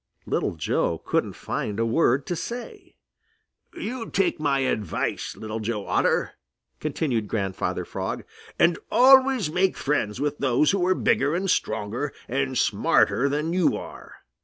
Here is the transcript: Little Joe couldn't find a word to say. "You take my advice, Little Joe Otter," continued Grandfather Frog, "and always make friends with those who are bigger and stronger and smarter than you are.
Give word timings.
Little 0.25 0.55
Joe 0.55 0.97
couldn't 0.97 1.33
find 1.33 1.79
a 1.79 1.85
word 1.85 2.25
to 2.25 2.35
say. 2.35 2.95
"You 3.75 4.09
take 4.09 4.39
my 4.39 4.61
advice, 4.61 5.35
Little 5.37 5.59
Joe 5.59 5.85
Otter," 5.85 6.31
continued 6.79 7.27
Grandfather 7.27 7.85
Frog, 7.85 8.23
"and 8.57 8.79
always 8.91 9.51
make 9.51 9.77
friends 9.77 10.19
with 10.19 10.39
those 10.39 10.71
who 10.71 10.83
are 10.87 10.95
bigger 10.95 11.35
and 11.35 11.47
stronger 11.51 12.15
and 12.27 12.57
smarter 12.57 13.29
than 13.29 13.53
you 13.53 13.77
are. 13.77 14.15